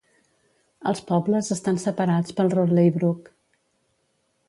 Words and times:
Els 0.91 1.01
pobles 1.11 1.53
estan 1.57 1.79
separats 1.85 2.35
pel 2.41 2.53
Rothley 2.57 2.93
Brook. 2.99 3.33